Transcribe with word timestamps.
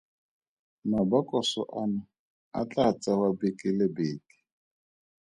Mabokoso 0.91 1.59
ano 1.81 2.01
a 2.59 2.61
tla 2.69 2.87
tsewa 3.01 3.29
beke 3.39 3.69
le 3.77 3.87
beke. 3.95 4.35